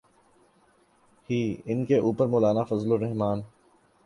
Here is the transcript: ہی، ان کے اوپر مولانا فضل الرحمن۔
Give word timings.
ہی، 1.29 1.39
ان 1.65 1.85
کے 1.85 1.97
اوپر 1.99 2.27
مولانا 2.27 2.63
فضل 2.63 2.91
الرحمن۔ 2.91 3.41